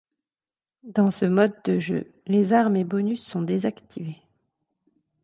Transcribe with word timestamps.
Dans 0.81 1.11
ce 1.11 1.25
mode 1.25 1.53
de 1.63 1.77
jeu, 1.79 2.11
les 2.25 2.53
armes 2.53 2.75
et 2.75 2.83
bonus 2.83 3.23
sont 3.23 3.43
désactivés. 3.43 4.17